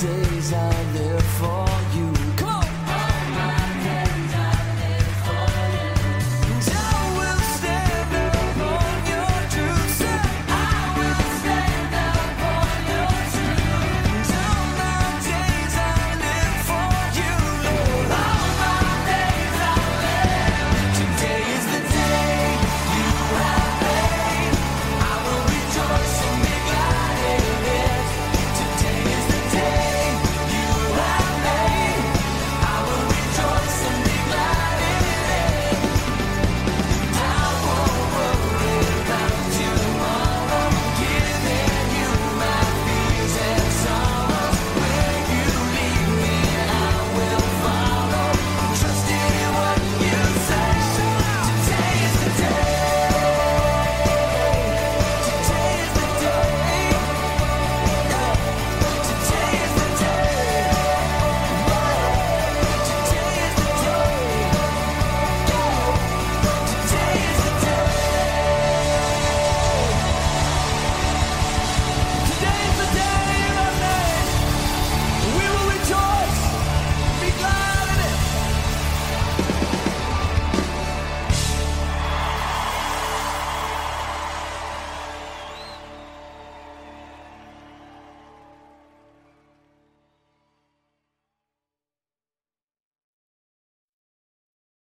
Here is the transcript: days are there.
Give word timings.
days 0.00 0.52
are 0.52 0.84
there. 0.92 1.07